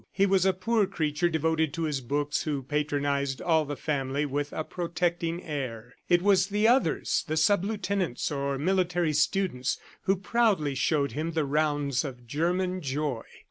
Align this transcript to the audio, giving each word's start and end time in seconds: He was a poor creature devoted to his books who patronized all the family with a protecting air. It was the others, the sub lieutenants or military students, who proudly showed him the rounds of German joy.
He 0.11 0.25
was 0.25 0.47
a 0.47 0.51
poor 0.53 0.87
creature 0.87 1.29
devoted 1.29 1.75
to 1.75 1.83
his 1.83 2.01
books 2.01 2.41
who 2.41 2.63
patronized 2.63 3.39
all 3.39 3.65
the 3.65 3.75
family 3.75 4.25
with 4.25 4.51
a 4.51 4.63
protecting 4.63 5.43
air. 5.43 5.93
It 6.09 6.23
was 6.23 6.47
the 6.47 6.67
others, 6.67 7.23
the 7.27 7.37
sub 7.37 7.63
lieutenants 7.63 8.31
or 8.31 8.57
military 8.57 9.13
students, 9.13 9.77
who 10.05 10.15
proudly 10.15 10.73
showed 10.73 11.11
him 11.11 11.33
the 11.33 11.45
rounds 11.45 12.03
of 12.03 12.25
German 12.25 12.81
joy. 12.81 13.21